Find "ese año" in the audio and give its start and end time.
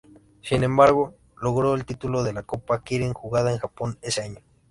4.01-4.39